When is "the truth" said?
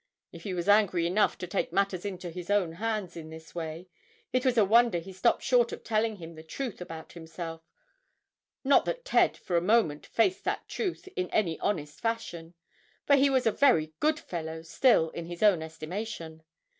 6.33-6.81